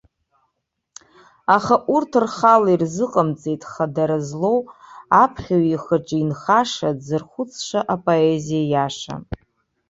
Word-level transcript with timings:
Аха 1.55 1.75
урҭ 1.95 2.11
рхала 2.23 2.69
ирзыҟамҵеит 2.73 3.61
хадара 3.71 4.19
злоу, 4.27 4.59
аԥхьаҩ 5.23 5.65
ихаҿы 5.75 6.17
инхаша, 6.21 6.89
дзырхәыцша 6.97 7.79
апоезиа 7.93 8.63
иаша. 8.71 9.15